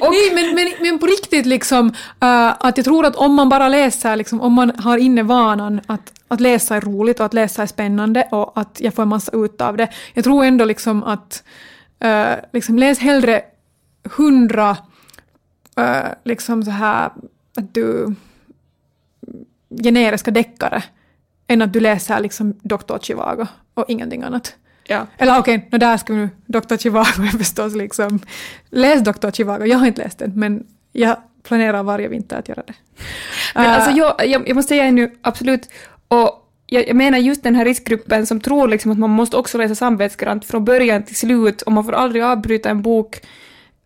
och, 0.00 0.10
nej, 0.10 0.34
men, 0.34 0.54
men, 0.54 0.72
men 0.80 0.98
på 0.98 1.06
riktigt 1.06 1.46
liksom, 1.46 1.88
uh, 1.88 2.66
att 2.66 2.76
jag 2.76 2.84
tror 2.84 3.06
att 3.06 3.16
om 3.16 3.34
man 3.34 3.48
bara 3.48 3.68
läser, 3.68 4.16
liksom, 4.16 4.40
om 4.40 4.52
man 4.52 4.72
har 4.78 4.98
inne 4.98 5.22
vanan 5.22 5.80
att, 5.86 6.12
att 6.28 6.40
läsa 6.40 6.76
är 6.76 6.80
roligt 6.80 7.20
och 7.20 7.26
att 7.26 7.34
läsa 7.34 7.62
är 7.62 7.66
spännande 7.66 8.28
och 8.30 8.58
att 8.58 8.80
jag 8.80 8.94
får 8.94 9.02
en 9.02 9.08
massa 9.08 9.32
ut 9.34 9.60
av 9.60 9.76
det. 9.76 9.88
Jag 10.14 10.24
tror 10.24 10.44
ändå 10.44 10.64
liksom 10.64 11.02
att 11.02 11.42
Uh, 12.04 12.34
liksom 12.52 12.78
läs 12.78 12.98
hellre 12.98 13.42
hundra 14.16 14.76
uh, 15.80 16.08
liksom 16.24 16.64
så 16.64 16.70
här 16.70 17.10
att 17.56 17.74
du 17.74 18.14
generiska 19.82 20.30
deckare 20.30 20.82
än 21.46 21.62
att 21.62 21.72
du 21.72 21.80
läser 21.80 22.20
liksom 22.20 22.52
Dr. 22.62 22.98
Chivago 23.00 23.46
och 23.74 23.84
ingenting 23.88 24.22
annat. 24.22 24.54
Ja. 24.84 25.06
Eller 25.18 25.38
okej, 25.38 25.56
okay, 25.56 25.68
no, 25.72 25.78
där 25.78 25.96
ska 25.96 26.12
vi 26.12 26.18
nu, 26.18 26.30
Dr. 26.46 26.76
Chivago 26.76 27.22
är 27.22 27.38
förstås 27.38 27.74
liksom, 27.74 28.20
läs 28.70 29.04
Dr. 29.04 29.30
Chivago, 29.30 29.64
jag 29.66 29.78
har 29.78 29.86
inte 29.86 30.02
läst 30.02 30.18
den, 30.18 30.32
men 30.34 30.66
jag 30.92 31.16
planerar 31.42 31.82
varje 31.82 32.08
vinter 32.08 32.38
att 32.38 32.48
göra 32.48 32.62
det. 32.66 32.74
Men 33.54 33.64
uh, 33.64 33.72
alltså 33.72 33.90
jag, 33.90 34.14
jag, 34.26 34.48
jag, 34.48 34.54
måste 34.54 34.68
säga 34.68 34.90
nu, 34.90 35.18
absolut, 35.22 35.68
och 36.08 36.49
jag, 36.72 36.88
jag, 36.88 36.96
menar 36.96 37.18
just 37.18 37.42
den 37.42 37.54
här 37.54 37.64
riskgruppen 37.64 38.26
som 38.26 38.40
tror 38.40 38.68
liksom 38.68 38.92
att 38.92 38.98
man 38.98 39.10
måste 39.10 39.36
också 39.36 39.58
läsa 39.58 39.74
samvetsgrant 39.74 40.44
från 40.44 40.64
början 40.64 41.02
till 41.02 41.16
slut 41.16 41.62
och 41.62 41.72
man 41.72 41.84
får 41.84 41.92
aldrig 41.92 42.22
avbryta 42.22 42.70
en 42.70 42.82
bok. 42.82 43.20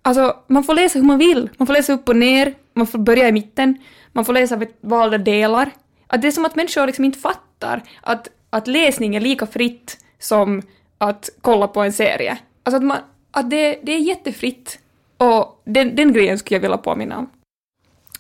Alltså, 0.03 0.37
man 0.47 0.65
får 0.65 0.75
läsa 0.75 0.99
hur 0.99 1.07
man 1.07 1.19
vill. 1.19 1.51
Man 1.57 1.67
får 1.67 1.75
läsa 1.75 1.93
upp 1.93 2.09
och 2.09 2.17
ner, 2.17 2.55
man 2.75 2.87
får 2.87 2.99
börja 2.99 3.29
i 3.29 3.33
mitten, 3.33 3.79
man 4.13 4.25
får 4.25 4.33
läsa 4.33 4.61
valda 4.81 5.19
delar. 5.19 5.71
Att 6.07 6.23
det 6.23 6.29
är 6.29 6.33
som 6.33 6.45
att 6.45 6.57
människor 6.57 6.87
liksom 6.87 7.05
inte 7.05 7.19
fattar 7.19 7.83
att, 8.03 8.29
att 8.51 8.67
läsning 8.67 9.17
är 9.17 9.21
lika 9.21 9.47
fritt 9.47 9.99
som 10.19 10.63
att 10.99 11.31
kolla 11.41 11.69
på 11.69 11.81
en 11.81 11.93
serie. 11.93 12.39
Alltså 12.63 12.77
att, 12.77 12.85
man, 12.85 12.99
att 13.31 13.51
det, 13.51 13.79
det 13.83 13.93
är 13.93 13.99
jättefritt. 13.99 14.79
Och 15.17 15.63
den, 15.65 15.97
den 15.97 16.13
grejen 16.13 16.39
skulle 16.39 16.57
jag 16.57 16.63
vilja 16.63 16.77
påminna 16.77 17.19
om. 17.19 17.31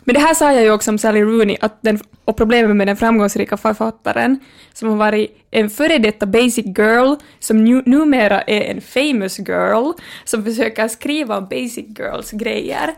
Men 0.05 0.15
det 0.15 0.21
här 0.21 0.35
sa 0.35 0.53
jag 0.53 0.63
ju 0.63 0.71
också 0.71 0.91
om 0.91 0.99
Sally 0.99 1.23
Rooney 1.23 1.57
att 1.61 1.83
den, 1.83 1.99
och 2.25 2.37
problemet 2.37 2.77
med 2.77 2.87
den 2.87 2.97
framgångsrika 2.97 3.57
författaren 3.57 4.41
som 4.73 4.89
har 4.89 4.97
varit 4.97 5.47
en 5.51 5.71
före 5.71 5.99
detta 5.99 6.27
basic 6.27 6.67
girl 6.79 7.15
som 7.39 7.65
nu, 7.65 7.83
numera 7.87 8.43
är 8.43 8.61
en 8.61 8.81
famous 8.81 9.39
girl 9.39 9.93
som 10.25 10.45
försöker 10.45 10.89
skriva 10.89 11.39
om 11.39 11.49
basic 11.49 11.99
girls 11.99 12.31
grejer. 12.31 12.89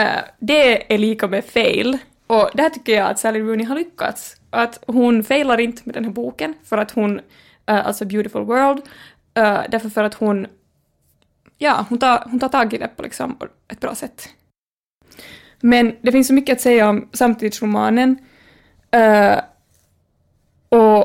Uh, 0.00 0.06
det 0.38 0.94
är 0.94 0.98
lika 0.98 1.28
med 1.28 1.44
fail. 1.44 1.98
Och 2.26 2.50
där 2.54 2.70
tycker 2.70 2.92
jag 2.92 3.10
att 3.10 3.18
Sally 3.18 3.40
Rooney 3.40 3.66
har 3.66 3.74
lyckats. 3.74 4.36
Att 4.50 4.84
hon 4.86 5.24
failar 5.24 5.60
inte 5.60 5.82
med 5.84 5.94
den 5.94 6.04
här 6.04 6.12
boken 6.12 6.54
för 6.64 6.78
att 6.78 6.90
hon, 6.90 7.18
uh, 7.18 7.22
alltså 7.66 8.04
Beautiful 8.04 8.44
World, 8.44 8.78
uh, 9.38 9.60
därför 9.68 9.88
för 9.88 10.04
att 10.04 10.14
hon, 10.14 10.46
ja, 11.58 11.86
hon 11.88 11.98
tar, 11.98 12.24
hon 12.30 12.40
tar 12.40 12.48
tag 12.48 12.74
i 12.74 12.78
det 12.78 12.88
på 12.96 13.02
liksom 13.02 13.36
ett 13.68 13.80
bra 13.80 13.94
sätt. 13.94 14.28
Men 15.60 15.96
det 16.00 16.12
finns 16.12 16.26
så 16.26 16.34
mycket 16.34 16.52
att 16.52 16.60
säga 16.60 16.88
om 16.88 17.08
samtidsromanen. 17.12 18.18
Uh, 18.96 19.40
och, 20.68 21.00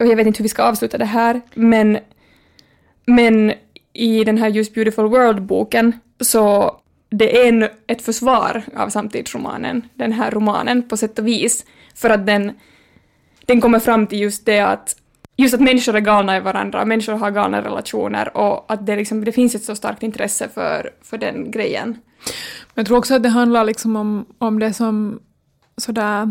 och 0.00 0.06
jag 0.06 0.16
vet 0.16 0.26
inte 0.26 0.38
hur 0.38 0.42
vi 0.42 0.48
ska 0.48 0.62
avsluta 0.62 0.98
det 0.98 1.04
här, 1.04 1.40
men, 1.54 1.98
men 3.06 3.52
i 3.92 4.24
den 4.24 4.38
här 4.38 4.48
Just 4.48 4.74
Beautiful 4.74 5.08
World-boken 5.08 5.92
så 6.20 6.76
det 7.10 7.42
är 7.42 7.48
en, 7.48 7.68
ett 7.86 8.02
försvar 8.02 8.62
av 8.76 8.88
samtidsromanen, 8.88 9.88
den 9.94 10.12
här 10.12 10.30
romanen 10.30 10.88
på 10.88 10.96
sätt 10.96 11.18
och 11.18 11.26
vis, 11.26 11.66
för 11.94 12.10
att 12.10 12.26
den, 12.26 12.52
den 13.46 13.60
kommer 13.60 13.78
fram 13.78 14.06
till 14.06 14.20
just 14.20 14.46
det 14.46 14.60
att 14.60 14.96
just 15.36 15.54
att 15.54 15.60
människor 15.60 15.96
är 15.96 16.00
galna 16.00 16.36
i 16.36 16.40
varandra, 16.40 16.84
människor 16.84 17.12
har 17.12 17.30
galna 17.30 17.62
relationer 17.62 18.36
och 18.36 18.72
att 18.72 18.86
det, 18.86 18.96
liksom, 18.96 19.24
det 19.24 19.32
finns 19.32 19.54
ett 19.54 19.64
så 19.64 19.76
starkt 19.76 20.02
intresse 20.02 20.48
för, 20.48 20.90
för 21.02 21.18
den 21.18 21.50
grejen. 21.50 21.98
Jag 22.74 22.86
tror 22.86 22.98
också 22.98 23.14
att 23.14 23.22
det 23.22 23.28
handlar 23.28 23.64
liksom 23.64 23.96
om, 23.96 24.26
om 24.38 24.58
det 24.58 24.72
som 24.72 25.20
sådär 25.76 26.28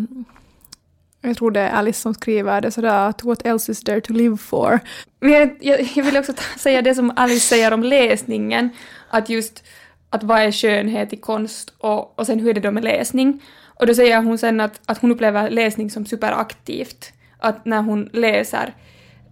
jag 1.21 1.37
tror 1.37 1.51
det 1.51 1.59
är 1.59 1.69
Alice 1.69 2.01
som 2.01 2.13
skriver 2.13 2.61
det 2.61 2.71
sådär 2.71 3.09
att 3.09 3.23
what 3.23 3.45
else 3.45 3.71
is 3.71 3.83
there 3.83 4.01
to 4.01 4.13
live 4.13 4.37
for? 4.37 4.79
Men 5.19 5.31
jag, 5.31 5.57
jag, 5.61 5.81
jag 5.95 6.03
vill 6.03 6.17
också 6.17 6.33
säga 6.57 6.81
det 6.81 6.95
som 6.95 7.11
Alice 7.15 7.47
säger 7.47 7.73
om 7.73 7.83
läsningen, 7.83 8.69
att 9.09 9.29
just 9.29 9.63
att 10.09 10.23
vad 10.23 10.39
är 10.39 10.51
skönhet 10.51 11.13
i 11.13 11.17
konst 11.17 11.73
och, 11.77 12.19
och 12.19 12.25
sen 12.25 12.39
hur 12.39 12.49
är 12.49 12.53
det 12.53 12.61
då 12.61 12.71
med 12.71 12.83
läsning? 12.83 13.43
Och 13.79 13.87
då 13.87 13.93
säger 13.93 14.21
hon 14.21 14.37
sen 14.37 14.59
att, 14.59 14.81
att 14.85 15.01
hon 15.01 15.11
upplever 15.11 15.49
läsning 15.49 15.89
som 15.89 16.05
superaktivt, 16.05 17.13
att 17.39 17.65
när 17.65 17.81
hon 17.81 18.09
läser 18.13 18.73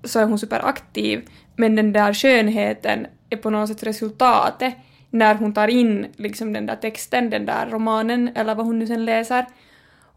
så 0.03 0.19
är 0.19 0.25
hon 0.25 0.39
superaktiv, 0.39 1.29
men 1.55 1.75
den 1.75 1.93
där 1.93 2.13
skönheten 2.13 3.07
är 3.29 3.37
på 3.37 3.49
något 3.49 3.69
sätt 3.69 3.83
resultatet 3.83 4.73
när 5.17 5.35
hon 5.35 5.53
tar 5.53 5.67
in 5.67 6.07
liksom 6.15 6.53
den 6.53 6.65
där 6.65 6.75
texten, 6.75 7.29
den 7.29 7.45
där 7.45 7.65
romanen 7.69 8.29
eller 8.35 8.55
vad 8.55 8.65
hon 8.65 8.79
nu 8.79 8.87
sen 8.87 9.05
läser. 9.05 9.45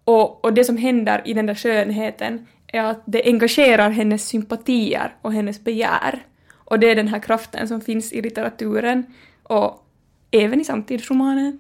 Och, 0.05 0.45
och 0.45 0.53
det 0.53 0.65
som 0.65 0.77
händer 0.77 1.23
i 1.25 1.35
den 1.35 1.47
där 1.47 1.55
skönheten 1.55 2.47
är 2.67 2.83
att 2.83 3.03
det 3.05 3.23
engagerar 3.25 3.91
hennes 3.91 4.29
sympatier 4.29 5.15
och 5.23 5.33
hennes 5.33 5.65
begär. 5.65 6.23
Och 6.55 6.79
det 6.79 6.91
är 6.91 6.97
den 6.97 7.09
här 7.09 7.19
kraften 7.19 7.69
som 7.69 7.81
finns 7.81 8.13
i 8.13 8.23
litteraturen 8.23 9.07
och 9.43 9.87
även 10.31 10.61
i 10.61 10.65
samtidsromanen 10.65 11.59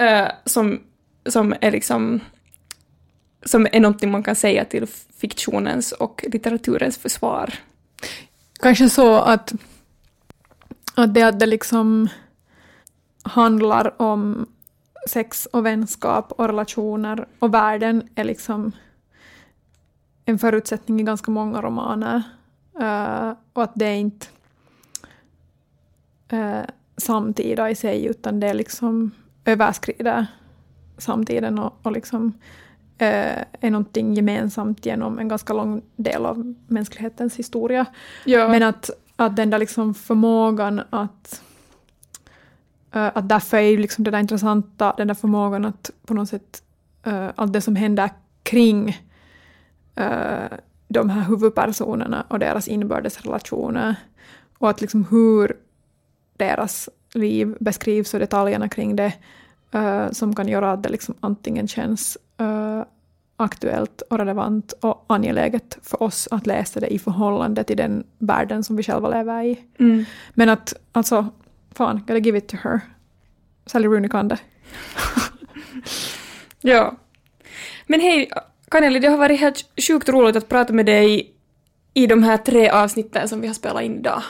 uh, 0.00 0.28
som, 0.44 0.80
som 1.26 1.54
är 1.60 1.70
liksom 1.70 2.20
som 3.44 3.66
är 3.72 3.80
någonting 3.80 4.10
man 4.10 4.22
kan 4.22 4.36
säga 4.36 4.64
till 4.64 4.86
fiktionens 5.20 5.92
och 5.92 6.24
litteraturens 6.32 6.98
försvar. 6.98 7.54
Kanske 8.60 8.88
så 8.88 9.14
att, 9.14 9.52
att 10.94 11.14
det 11.14 11.22
att 11.22 11.40
det 11.40 11.46
liksom 11.46 12.08
handlar 13.24 14.02
om 14.02 14.46
sex 15.08 15.46
och 15.46 15.66
vänskap 15.66 16.32
och 16.32 16.46
relationer 16.46 17.26
och 17.38 17.54
världen 17.54 18.08
är 18.14 18.24
liksom 18.24 18.72
en 20.24 20.38
förutsättning 20.38 21.00
i 21.00 21.02
ganska 21.02 21.30
många 21.30 21.62
romaner. 21.62 22.22
Uh, 22.80 23.32
och 23.52 23.62
att 23.62 23.72
det 23.74 23.86
är 23.86 23.96
inte 23.96 24.26
uh, 26.32 26.64
samtida 26.96 27.70
i 27.70 27.74
sig 27.74 28.06
utan 28.06 28.40
det 28.40 28.54
liksom 28.54 29.10
överskrider 29.44 30.26
samtiden 30.98 31.58
och, 31.58 31.78
och 31.82 31.92
liksom 31.92 32.26
uh, 33.02 33.42
är 33.60 33.70
någonting 33.70 34.14
gemensamt 34.14 34.86
genom 34.86 35.18
en 35.18 35.28
ganska 35.28 35.52
lång 35.52 35.82
del 35.96 36.26
av 36.26 36.54
mänsklighetens 36.66 37.36
historia. 37.36 37.86
Ja. 38.24 38.48
Men 38.48 38.62
att, 38.62 38.90
att 39.16 39.36
den 39.36 39.50
där 39.50 39.58
liksom 39.58 39.94
förmågan 39.94 40.82
att 40.90 41.42
att 42.96 43.28
därför 43.28 43.56
är 43.56 43.60
ju 43.60 43.76
liksom 43.76 44.04
det 44.04 44.10
där 44.10 44.18
intressanta, 44.18 44.94
den 44.96 45.08
där 45.08 45.14
förmågan 45.14 45.64
att 45.64 45.90
på 46.06 46.14
något 46.14 46.28
sätt 46.28 46.62
uh, 47.06 47.30
allt 47.34 47.52
det 47.52 47.60
som 47.60 47.76
händer 47.76 48.10
kring 48.42 48.88
uh, 50.00 50.58
de 50.88 51.10
här 51.10 51.28
huvudpersonerna 51.28 52.24
och 52.28 52.38
deras 52.38 52.68
inbördes 52.68 53.20
relationer 53.20 53.96
och 54.58 54.70
att 54.70 54.80
liksom 54.80 55.04
hur 55.10 55.56
deras 56.36 56.88
liv 57.14 57.56
beskrivs 57.60 58.14
och 58.14 58.20
detaljerna 58.20 58.68
kring 58.68 58.96
det 58.96 59.12
som 60.12 60.34
kan 60.34 60.48
göra 60.48 60.72
att 60.72 60.82
det 60.82 60.88
liksom 60.88 61.14
antingen 61.20 61.68
känns 61.68 62.18
aktuellt 63.36 64.02
och 64.10 64.18
relevant 64.18 64.72
och 64.72 65.04
angeläget 65.06 65.78
för 65.82 66.02
oss 66.02 66.28
att 66.30 66.46
läsa 66.46 66.80
det 66.80 66.86
i 66.86 66.98
förhållande 66.98 67.64
till 67.64 67.76
den 67.76 68.04
världen 68.18 68.64
som 68.64 68.76
vi 68.76 68.82
själva 68.82 69.08
lever 69.08 69.42
i. 69.42 69.60
Mm. 69.78 70.04
Men 70.34 70.48
att 70.48 70.74
alltså 70.92 71.26
fan, 71.76 71.98
gotta 71.98 72.18
give 72.18 72.38
it 72.38 72.48
to 72.48 72.56
her. 72.62 72.80
Sally 73.66 73.86
Rooney 73.88 74.08
kan 74.08 74.28
det. 74.28 74.38
ja. 76.60 76.96
Men 77.86 78.00
hej, 78.00 78.30
Kaneli, 78.70 78.98
det 78.98 79.08
har 79.08 79.18
varit 79.18 79.40
helt 79.40 79.64
sjukt 79.76 80.08
roligt 80.08 80.36
att 80.36 80.48
prata 80.48 80.72
med 80.72 80.86
dig 80.86 81.34
i 81.94 82.06
de 82.06 82.22
här 82.22 82.36
tre 82.36 82.70
avsnitten 82.70 83.28
som 83.28 83.40
vi 83.40 83.46
har 83.46 83.54
spelat 83.54 83.82
in 83.82 83.98
idag. 83.98 84.22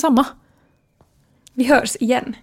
Samma. 0.00 0.26
Vi 1.52 1.64
hörs 1.64 1.96
igen. 1.96 2.36